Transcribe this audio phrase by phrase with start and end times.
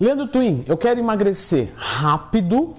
[0.00, 2.74] Leandro Twin, eu quero emagrecer rápido,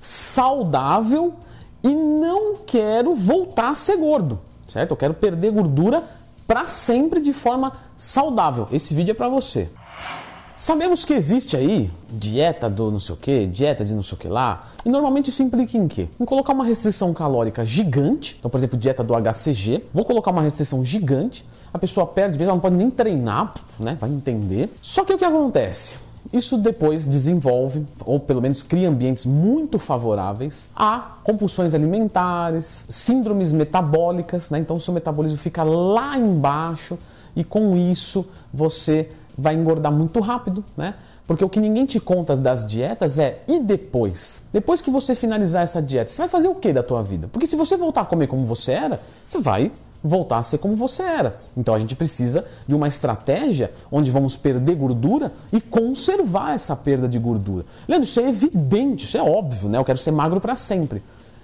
[0.00, 1.34] saudável
[1.82, 4.92] e não quero voltar a ser gordo, certo?
[4.92, 6.02] Eu quero perder gordura
[6.46, 8.68] para sempre de forma saudável.
[8.72, 9.68] Esse vídeo é para você.
[10.56, 14.18] Sabemos que existe aí dieta do não sei o que, dieta de não sei o
[14.18, 16.08] que lá, e normalmente isso implica em quê?
[16.18, 20.40] Em colocar uma restrição calórica gigante, então por exemplo, dieta do HCG, vou colocar uma
[20.40, 24.72] restrição gigante, a pessoa perde peso, ela não pode nem treinar, né, vai entender.
[24.80, 26.11] Só que o que acontece?
[26.32, 34.50] Isso depois desenvolve, ou pelo menos cria ambientes muito favoráveis a compulsões alimentares, síndromes metabólicas,
[34.50, 34.58] né?
[34.58, 36.98] então seu metabolismo fica lá embaixo
[37.34, 40.94] e com isso você vai engordar muito rápido, né?
[41.26, 44.46] Porque o que ninguém te conta das dietas é e depois?
[44.52, 47.28] Depois que você finalizar essa dieta, você vai fazer o que da tua vida?
[47.28, 50.76] Porque se você voltar a comer como você era, você vai voltar a ser como
[50.76, 51.40] você era.
[51.56, 57.08] Então a gente precisa de uma estratégia onde vamos perder gordura e conservar essa perda
[57.08, 57.64] de gordura.
[57.86, 59.78] Leandro, isso é evidente, isso é óbvio, né?
[59.78, 61.02] Eu quero ser magro para sempre.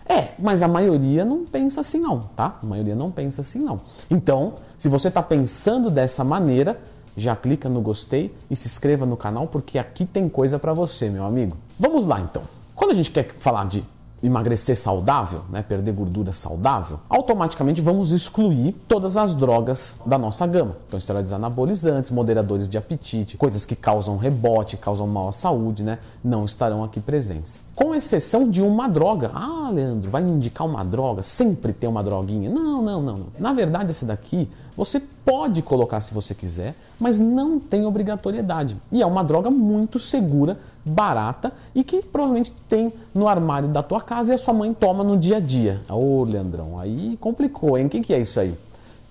[0.09, 2.59] É, mas a maioria não pensa assim não, tá?
[2.63, 3.83] A maioria não pensa assim não.
[4.11, 6.81] Então, se você está pensando dessa maneira,
[7.15, 11.11] já clica no gostei e se inscreva no canal porque aqui tem coisa para você,
[11.11, 11.57] meu amigo.
[11.79, 12.43] Vamos lá então.
[12.75, 13.85] Quando a gente quer falar de
[14.23, 20.77] emagrecer saudável, né, perder gordura saudável, automaticamente vamos excluir todas as drogas da nossa gama.
[20.87, 25.99] Então, esteroides anabolizantes, moderadores de apetite, coisas que causam rebote, causam mal à saúde, né,
[26.23, 27.65] não estarão aqui presentes.
[27.75, 29.31] Com exceção de uma droga.
[29.35, 31.23] Ah, Leandro, vai me indicar uma droga?
[31.23, 32.51] Sempre tem uma droguinha?
[32.51, 33.27] Não, não, não.
[33.39, 38.77] Na verdade, essa daqui você pode colocar se você quiser, mas não tem obrigatoriedade.
[38.93, 44.01] E é uma droga muito segura, barata e que provavelmente tem no armário da tua
[44.01, 45.83] casa e a sua mãe toma no dia a dia.
[45.91, 47.87] Ô, Leandrão, aí complicou, hein?
[47.87, 48.57] O que, que é isso aí?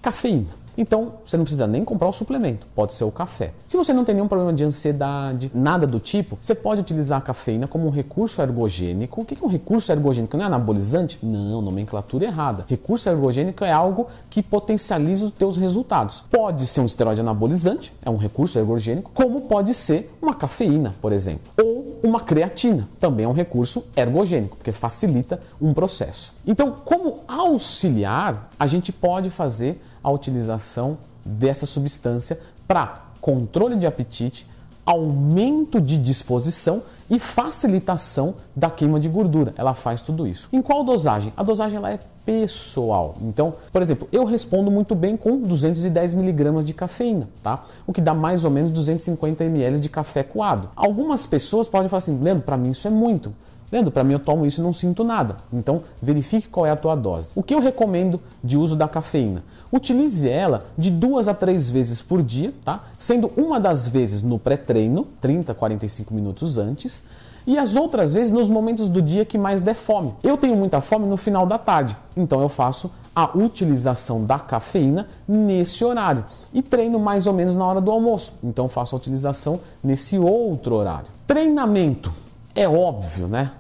[0.02, 0.67] Cafeína.
[0.78, 3.52] Então, você não precisa nem comprar o suplemento, pode ser o café.
[3.66, 7.22] Se você não tem nenhum problema de ansiedade, nada do tipo, você pode utilizar a
[7.22, 9.22] cafeína como um recurso ergogênico.
[9.22, 10.38] O que é um recurso ergogênico?
[10.38, 11.18] Não é anabolizante?
[11.24, 12.66] Não, nomenclatura errada.
[12.68, 16.24] Recurso ergogênico é algo que potencializa os teus resultados.
[16.30, 21.12] Pode ser um esteroide anabolizante, é um recurso ergogênico, como pode ser uma cafeína, por
[21.12, 21.52] exemplo.
[21.60, 26.34] Ou uma creatina, também é um recurso ergogênico, porque facilita um processo.
[26.46, 34.48] Então, como auxiliar, a gente pode fazer a utilização dessa substância para controle de apetite,
[34.86, 39.54] aumento de disposição e facilitação da queima de gordura.
[39.58, 40.48] Ela faz tudo isso.
[40.54, 41.34] Em qual dosagem?
[41.36, 43.16] A dosagem ela é pessoal.
[43.22, 47.66] Então, por exemplo, eu respondo muito bem com 210 miligramas de cafeína, tá?
[47.86, 50.70] O que dá mais ou menos 250 ml de café coado.
[50.74, 53.34] Algumas pessoas podem falar assim, Leandro, para mim isso é muito.
[53.72, 55.38] Leandro, para mim eu tomo isso e não sinto nada.
[55.52, 57.34] Então, verifique qual é a tua dose.
[57.36, 59.44] O que eu recomendo de uso da cafeína?
[59.72, 62.84] Utilize ela de duas a três vezes por dia, tá?
[62.98, 67.04] Sendo uma das vezes no pré-treino, 30, 45 minutos antes,
[67.46, 70.14] e as outras vezes nos momentos do dia que mais der fome.
[70.24, 75.08] Eu tenho muita fome no final da tarde, então eu faço a utilização da cafeína
[75.28, 76.24] nesse horário
[76.54, 78.34] e treino mais ou menos na hora do almoço.
[78.44, 81.08] Então faço a utilização nesse outro horário.
[81.26, 82.14] Treinamento
[82.58, 83.52] é óbvio, né?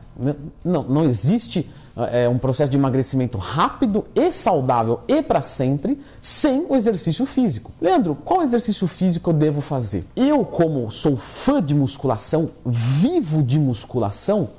[0.66, 1.69] Não, não existe
[2.12, 7.72] é, um processo de emagrecimento rápido e saudável e para sempre sem o exercício físico.
[7.80, 10.06] Leandro, qual exercício físico eu devo fazer?
[10.16, 14.50] Eu, como sou fã de musculação, vivo de musculação,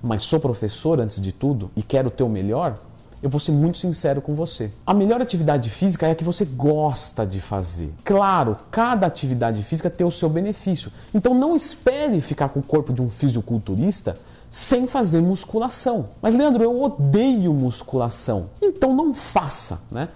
[0.00, 2.78] mas sou professor antes de tudo e quero ter o melhor,
[3.24, 4.70] eu vou ser muito sincero com você.
[4.86, 7.90] A melhor atividade física é a que você gosta de fazer.
[8.04, 10.92] Claro, cada atividade física tem o seu benefício.
[11.14, 14.18] Então não espere ficar com o corpo de um fisiculturista
[14.50, 16.10] sem fazer musculação.
[16.20, 18.50] Mas Leandro, eu odeio musculação.
[18.60, 20.10] Então não faça, né?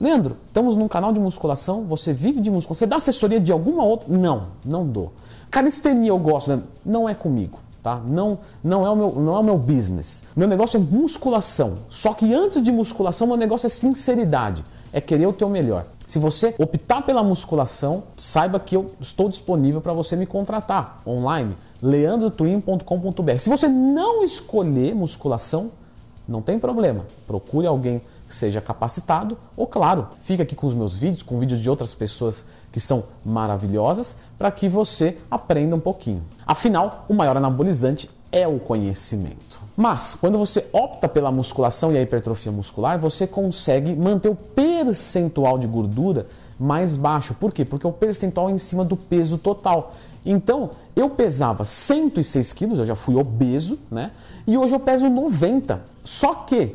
[0.00, 3.82] Leandro, estamos num canal de musculação, você vive de musculação, você dá assessoria de alguma
[3.82, 4.06] outra?
[4.08, 5.12] Não, não dou.
[5.50, 6.62] Calistenia eu gosto, né?
[6.84, 7.58] não é comigo.
[7.86, 8.02] Tá?
[8.04, 10.24] Não, não, é o meu, não é o meu business.
[10.34, 11.78] Meu negócio é musculação.
[11.88, 14.64] Só que antes de musculação, meu negócio é sinceridade.
[14.92, 15.86] É querer o teu melhor.
[16.04, 21.56] Se você optar pela musculação, saiba que eu estou disponível para você me contratar online,
[21.80, 23.38] leandrotwin.com.br.
[23.38, 25.70] Se você não escolher musculação,
[26.26, 27.06] não tem problema.
[27.24, 31.70] Procure alguém seja capacitado ou, claro, fica aqui com os meus vídeos, com vídeos de
[31.70, 36.22] outras pessoas que são maravilhosas, para que você aprenda um pouquinho.
[36.46, 39.60] Afinal, o maior anabolizante é o conhecimento.
[39.76, 45.58] Mas, quando você opta pela musculação e a hipertrofia muscular, você consegue manter o percentual
[45.58, 46.26] de gordura
[46.58, 47.34] mais baixo.
[47.34, 47.64] Por quê?
[47.64, 49.94] Porque o percentual é em cima do peso total.
[50.24, 54.10] Então, eu pesava 106 quilos, eu já fui obeso, né?
[54.46, 55.80] E hoje eu peso 90.
[56.02, 56.74] Só que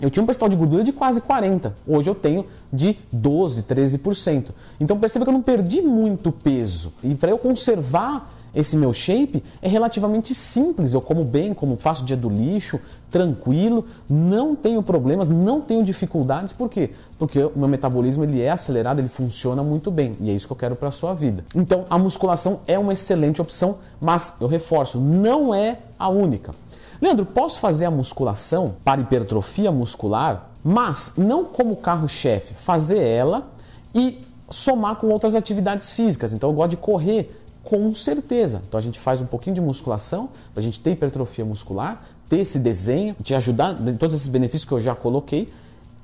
[0.00, 1.74] eu tinha um percentual de gordura de quase 40.
[1.86, 4.50] Hoje eu tenho de 12, 13%.
[4.80, 6.92] Então perceba que eu não perdi muito peso.
[7.02, 10.92] E para eu conservar esse meu shape é relativamente simples.
[10.92, 12.80] Eu como bem, como faço dia do lixo,
[13.10, 16.52] tranquilo, não tenho problemas, não tenho dificuldades.
[16.52, 16.90] Por quê?
[17.18, 20.52] Porque o meu metabolismo ele é acelerado, ele funciona muito bem e é isso que
[20.52, 21.44] eu quero para a sua vida.
[21.54, 26.54] Então, a musculação é uma excelente opção, mas eu reforço, não é a única.
[27.00, 33.50] Leandro, posso fazer a musculação para hipertrofia muscular, mas não como carro-chefe, fazer ela
[33.94, 36.32] e somar com outras atividades físicas.
[36.32, 38.62] Então eu gosto de correr, com certeza.
[38.68, 42.40] Então a gente faz um pouquinho de musculação para a gente ter hipertrofia muscular, ter
[42.40, 45.52] esse desenho, te ajudar todos esses benefícios que eu já coloquei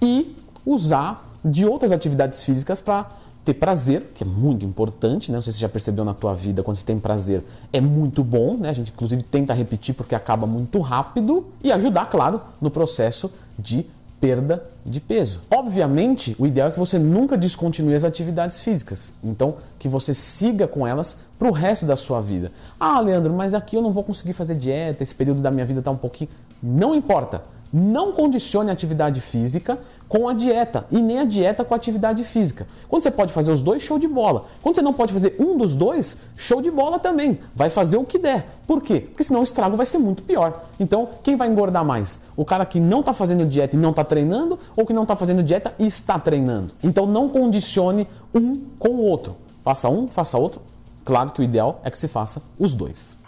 [0.01, 0.35] e
[0.65, 3.09] usar de outras atividades físicas para
[3.47, 5.37] ter prazer, que é muito importante, né?
[5.37, 8.25] Não sei se você já percebeu na tua vida, quando você tem prazer, é muito
[8.25, 8.69] bom, né?
[8.71, 13.87] A gente inclusive tenta repetir porque acaba muito rápido e ajudar, claro, no processo de
[14.21, 15.43] perda de peso.
[15.49, 19.13] Obviamente, o ideal é que você nunca descontinue as atividades físicas.
[19.23, 22.51] Então, que você siga com elas para o resto da sua vida.
[22.81, 25.79] Ah, Leandro, mas aqui eu não vou conseguir fazer dieta, esse período da minha vida
[25.79, 26.31] está um pouquinho.
[26.61, 27.43] Não importa.
[27.73, 29.79] Não condicione a atividade física
[30.09, 32.67] com a dieta e nem a dieta com a atividade física.
[32.89, 34.47] Quando você pode fazer os dois, show de bola.
[34.63, 37.41] Quando você não pode fazer um dos dois, show de bola também.
[37.55, 38.47] Vai fazer o que der.
[38.67, 39.01] Por quê?
[39.01, 40.65] Porque senão o estrago vai ser muito pior.
[40.79, 42.23] Então, quem vai engordar mais?
[42.37, 45.17] O cara que não está fazendo dieta e não está treinando ou que não está
[45.17, 46.73] fazendo dieta e está treinando?
[46.83, 49.37] Então, não condicione um com o outro.
[49.63, 50.61] Faça um, faça outro.
[51.05, 53.19] Claro que o ideal é que se faça os dois.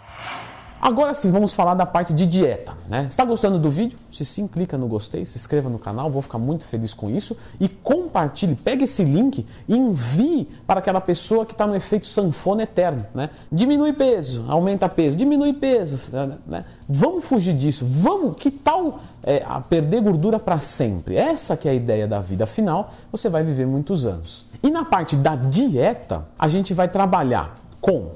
[0.81, 2.73] Agora sim, vamos falar da parte de dieta.
[2.87, 3.05] Né?
[3.09, 3.99] Está gostando do vídeo?
[4.09, 7.37] Se sim, clica no gostei, se inscreva no canal, vou ficar muito feliz com isso.
[7.59, 12.63] E compartilhe, pegue esse link e envie para aquela pessoa que está no efeito sanfona
[12.63, 13.05] eterno.
[13.13, 13.29] Né?
[13.51, 15.99] Diminui peso, aumenta peso, diminui peso.
[16.47, 16.63] Né?
[16.87, 21.17] Vamos fugir disso, vamos, que tal é, perder gordura para sempre?
[21.17, 24.45] Essa que é a ideia da vida, afinal, você vai viver muitos anos.
[24.63, 28.11] E na parte da dieta, a gente vai trabalhar com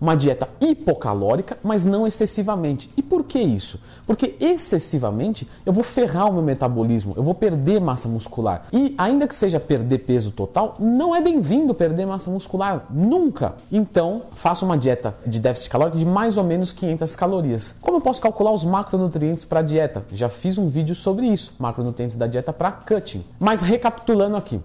[0.00, 2.90] uma dieta hipocalórica, mas não excessivamente.
[2.96, 3.80] E por que isso?
[4.06, 8.66] Porque excessivamente eu vou ferrar o meu metabolismo, eu vou perder massa muscular.
[8.72, 13.56] E ainda que seja perder peso total, não é bem-vindo perder massa muscular, nunca.
[13.70, 17.76] Então, faça uma dieta de déficit calórico de mais ou menos 500 calorias.
[17.80, 20.04] Como eu posso calcular os macronutrientes para a dieta?
[20.12, 23.24] Já fiz um vídeo sobre isso, macronutrientes da dieta para cutting.
[23.38, 24.60] Mas recapitulando aqui,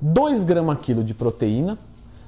[0.00, 1.78] 2 gramas quilo de proteína,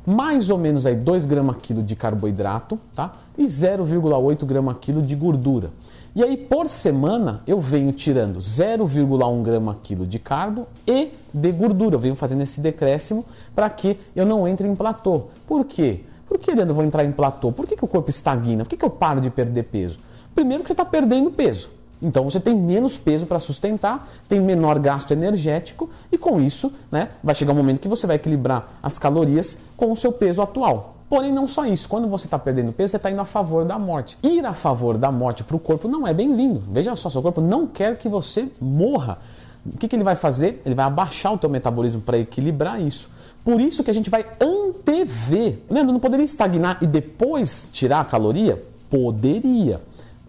[0.06, 3.12] mais ou menos aí 2 gramas quilo de carboidrato, tá?
[3.36, 5.70] E 0,8 grama quilo de gordura.
[6.14, 11.94] E aí por semana eu venho tirando 0,1 grama quilo de carbo e de gordura.
[11.94, 13.24] Eu venho fazendo esse decréscimo
[13.54, 15.24] para que eu não entre em platô.
[15.46, 16.00] Por quê?
[16.26, 17.50] Por que, eu vou entrar em platô?
[17.50, 18.64] Por que, que o corpo estagna?
[18.64, 19.98] Por que, que eu paro de perder peso?
[20.34, 21.70] Primeiro que você está perdendo peso.
[22.02, 27.10] Então você tem menos peso para sustentar, tem menor gasto energético e com isso né,
[27.22, 30.96] vai chegar um momento que você vai equilibrar as calorias com o seu peso atual.
[31.10, 31.88] Porém, não só isso.
[31.88, 34.16] Quando você está perdendo peso, você está indo a favor da morte.
[34.22, 36.62] Ir a favor da morte para o corpo não é bem-vindo.
[36.70, 39.18] Veja só, seu corpo não quer que você morra.
[39.66, 40.62] O que, que ele vai fazer?
[40.64, 43.10] Ele vai abaixar o teu metabolismo para equilibrar isso.
[43.44, 45.58] Por isso que a gente vai antever.
[45.68, 48.62] Leandro, não poderia estagnar e depois tirar a caloria?
[48.88, 49.80] Poderia.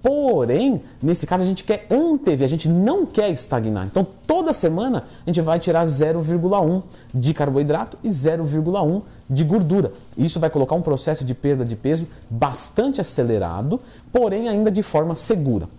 [0.01, 3.86] Porém, nesse caso a gente quer antever, a gente não quer estagnar.
[3.86, 6.81] Então, toda semana a gente vai tirar 0,1
[7.13, 9.94] de carboidrato e 0,1 de gordura.
[10.18, 13.80] Isso vai colocar um processo de perda de peso bastante acelerado,
[14.12, 15.70] porém ainda de forma segura.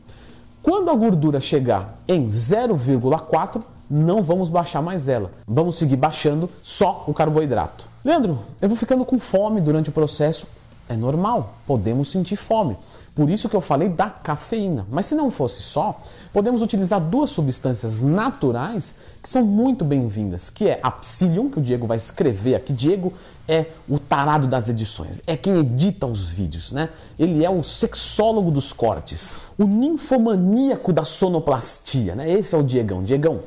[0.62, 3.60] Quando a gordura chegar em 0,4,
[3.90, 5.32] não vamos baixar mais ela.
[5.46, 7.84] Vamos seguir baixando só o carboidrato.
[8.04, 10.46] Leandro, eu vou ficando com fome durante o processo.
[10.88, 12.76] É normal, podemos sentir fome.
[13.14, 14.86] Por isso que eu falei da cafeína.
[14.90, 16.00] Mas se não fosse só,
[16.32, 21.62] podemos utilizar duas substâncias naturais que são muito bem-vindas, que é a Psyllium, que o
[21.62, 22.72] Diego vai escrever aqui.
[22.72, 23.12] Diego
[23.46, 26.88] é o tarado das edições, é quem edita os vídeos, né?
[27.18, 32.30] Ele é o sexólogo dos cortes, o ninfomaníaco da sonoplastia, né?
[32.30, 33.04] Esse é o Diegão.
[33.04, 33.40] Diegão,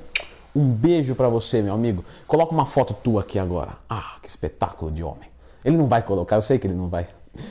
[0.55, 2.05] um beijo para você, meu amigo.
[2.27, 3.73] Coloca uma foto tua aqui agora.
[3.89, 5.27] Ah, que espetáculo de homem.
[5.63, 7.07] Ele não vai colocar, eu sei que ele não vai.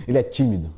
[0.06, 0.72] Ele é tímido.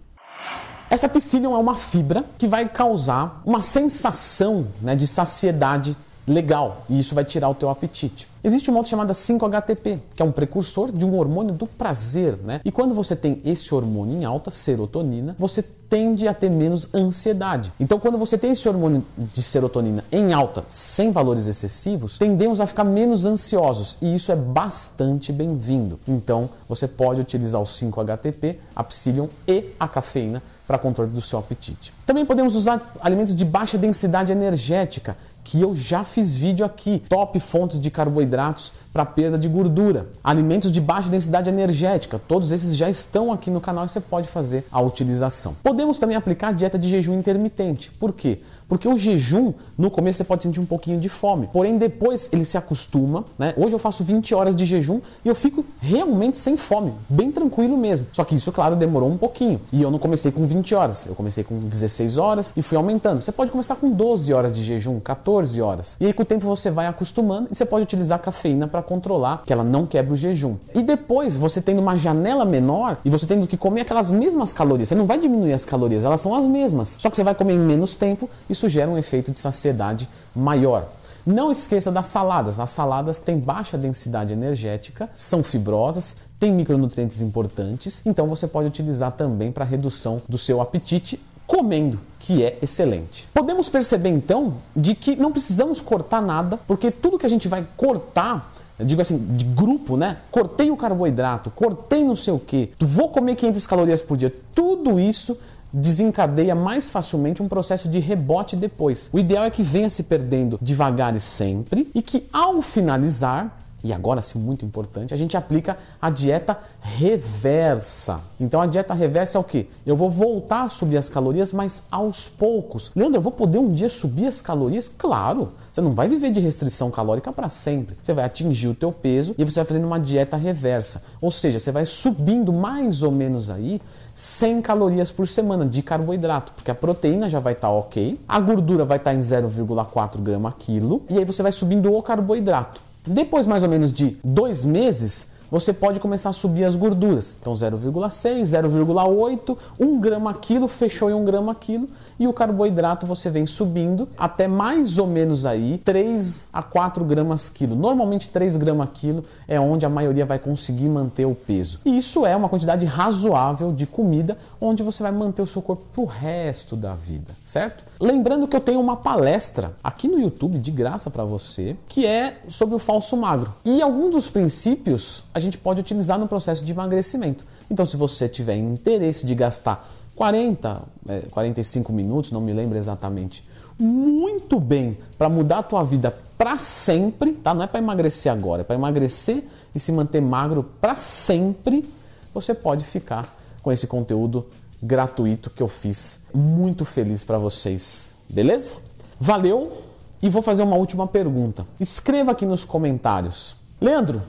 [0.89, 6.99] Essa psyllium é uma fibra que vai causar uma sensação né, de saciedade legal e
[6.99, 8.29] isso vai tirar o teu apetite.
[8.43, 12.61] Existe uma outra chamada 5-HTP, que é um precursor de um hormônio do prazer, né?
[12.65, 17.73] E quando você tem esse hormônio em alta, serotonina, você tende a ter menos ansiedade.
[17.79, 22.67] Então, quando você tem esse hormônio de serotonina em alta, sem valores excessivos, tendemos a
[22.67, 25.99] ficar menos ansiosos e isso é bastante bem-vindo.
[26.07, 31.39] Então, você pode utilizar o 5-HTP, a psyllium e a cafeína para controle do seu
[31.39, 31.93] apetite.
[32.05, 35.17] Também podemos usar alimentos de baixa densidade energética,
[35.47, 37.01] que eu já fiz vídeo aqui.
[37.09, 40.09] Top fontes de carboidratos para perda de gordura.
[40.25, 44.27] Alimentos de baixa densidade energética, todos esses já estão aqui no canal e você pode
[44.27, 45.55] fazer a utilização.
[45.63, 47.91] Podemos também aplicar a dieta de jejum intermitente.
[47.93, 48.41] Por quê?
[48.69, 52.45] Porque o jejum, no começo você pode sentir um pouquinho de fome, porém depois ele
[52.45, 53.55] se acostuma, né?
[53.57, 57.77] Hoje eu faço 20 horas de jejum e eu fico realmente sem fome, bem tranquilo
[57.77, 58.09] mesmo.
[58.13, 59.61] Só que isso, claro, demorou um pouquinho.
[59.71, 63.21] E eu não comecei com 20 horas, eu comecei com 16 horas e fui aumentando.
[63.21, 65.97] Você pode começar com 12 horas de jejum, 14 horas.
[66.01, 69.43] E aí com o tempo você vai acostumando e você pode utilizar cafeína para controlar
[69.45, 70.57] que ela não quebre o jejum.
[70.75, 74.89] E depois, você tendo uma janela menor e você tendo que comer aquelas mesmas calorias,
[74.89, 76.97] você não vai diminuir as calorias, elas são as mesmas.
[77.01, 80.89] Só que você vai comer em menos tempo isso gera um efeito de saciedade maior.
[81.27, 82.61] Não esqueça das saladas.
[82.61, 89.11] As saladas têm baixa densidade energética, são fibrosas, têm micronutrientes importantes, então você pode utilizar
[89.13, 93.29] também para redução do seu apetite comendo, que é excelente.
[93.33, 97.67] Podemos perceber então de que não precisamos cortar nada, porque tudo que a gente vai
[97.77, 100.19] cortar digo assim, de grupo, né?
[100.31, 104.35] Cortei o carboidrato, cortei não sei o que, vou comer 500 calorias por dia.
[104.55, 105.39] Tudo isso
[105.73, 109.11] desencadeia mais facilmente um processo de rebote depois.
[109.13, 113.93] O ideal é que venha se perdendo devagar e sempre e que ao finalizar e
[113.93, 118.21] agora sim muito importante, a gente aplica a dieta reversa.
[118.41, 119.69] Então a dieta reversa é o que?
[119.87, 122.91] Eu vou voltar a subir as calorias, mas aos poucos.
[122.97, 124.89] Leandro, eu vou poder um dia subir as calorias?
[124.89, 125.53] Claro!
[125.71, 127.97] Você não vai viver de restrição calórica para sempre.
[128.03, 131.05] Você vai atingir o teu peso e você vai fazendo uma dieta reversa.
[131.21, 133.81] Ou seja, você vai subindo mais ou menos aí
[134.17, 138.41] 100 calorias por semana de carboidrato, porque a proteína já vai estar tá ok, a
[138.41, 142.81] gordura vai estar tá em 0,4 grama quilo, e aí você vai subindo o carboidrato.
[143.07, 147.37] Depois mais ou menos de dois meses, você pode começar a subir as gorduras.
[147.41, 151.89] Então 0,6, 0,8, 1 grama quilo, fechou em 1 grama quilo
[152.19, 157.49] e o carboidrato você vem subindo até mais ou menos aí 3 a 4 gramas
[157.49, 157.77] quilo.
[157.77, 161.81] Normalmente 3 gramas quilo é onde a maioria vai conseguir manter o peso.
[161.85, 165.83] E isso é uma quantidade razoável de comida onde você vai manter o seu corpo
[165.93, 167.85] pro resto da vida, certo?
[168.01, 172.39] Lembrando que eu tenho uma palestra aqui no YouTube de graça para você, que é
[172.49, 173.55] sobre o falso magro.
[173.65, 177.45] E alguns dos princípios a gente pode utilizar no processo de emagrecimento.
[177.71, 180.83] Então, se você tiver interesse de gastar 40,
[181.31, 183.47] 45 é, minutos, não me lembro exatamente,
[183.79, 187.53] muito bem para mudar a tua vida para sempre, tá?
[187.53, 191.89] Não é para emagrecer agora, é para emagrecer e se manter magro para sempre.
[192.33, 194.47] Você pode ficar com esse conteúdo
[194.83, 196.27] gratuito que eu fiz.
[196.33, 198.13] Muito feliz para vocês.
[198.29, 198.79] Beleza?
[199.19, 199.83] Valeu!
[200.23, 201.67] E vou fazer uma última pergunta.
[201.79, 203.55] Escreva aqui nos comentários.
[203.81, 204.23] Leandro,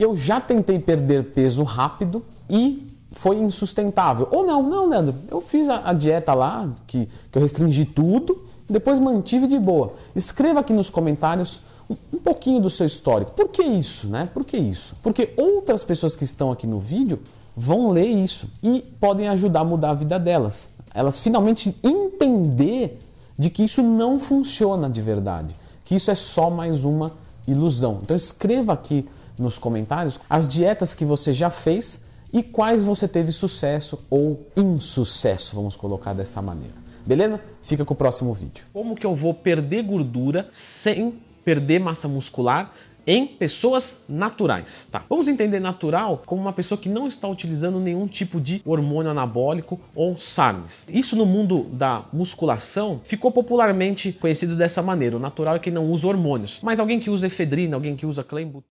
[0.00, 4.26] eu já tentei perder peso rápido e foi insustentável.
[4.30, 8.46] Ou não, não, Leandro, eu fiz a, a dieta lá, que, que eu restringi tudo,
[8.68, 9.92] depois mantive de boa.
[10.16, 11.60] Escreva aqui nos comentários
[12.12, 13.32] um, pouquinho do seu histórico.
[13.32, 14.28] Por que isso, né?
[14.32, 14.94] Por que isso?
[15.02, 17.20] Porque outras pessoas que estão aqui no vídeo
[17.56, 20.72] vão ler isso e podem ajudar a mudar a vida delas.
[20.94, 23.00] Elas finalmente entender
[23.38, 25.54] de que isso não funciona de verdade,
[25.84, 27.12] que isso é só mais uma
[27.46, 28.00] ilusão.
[28.02, 29.08] Então escreva aqui
[29.40, 35.56] nos comentários as dietas que você já fez e quais você teve sucesso ou insucesso,
[35.56, 36.74] vamos colocar dessa maneira.
[37.04, 37.42] Beleza?
[37.62, 38.64] Fica com o próximo vídeo.
[38.72, 42.72] Como que eu vou perder gordura sem perder massa muscular
[43.06, 45.04] em pessoas naturais, tá?
[45.08, 49.80] Vamos entender natural como uma pessoa que não está utilizando nenhum tipo de hormônio anabólico
[49.94, 50.86] ou SARMs.
[50.88, 55.16] Isso no mundo da musculação ficou popularmente conhecido dessa maneira.
[55.16, 58.22] O natural é quem não usa hormônios, mas alguém que usa efedrina, alguém que usa
[58.22, 58.64] clenbuterol